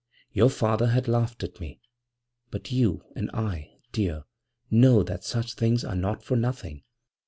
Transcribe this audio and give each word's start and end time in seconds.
Your 0.33 0.49
father 0.49 0.87
has 0.87 1.07
laughed 1.07 1.43
at 1.43 1.59
me, 1.61 1.79
but 2.49 2.71
you 2.71 3.03
and 3.15 3.29
I, 3.35 3.69
dear, 3.91 4.23
know 4.71 5.03
that 5.03 5.23
such 5.23 5.53
things 5.53 5.85
are 5.85 5.95
not 5.95 6.23
for 6.23 6.35
nothing. 6.35 6.81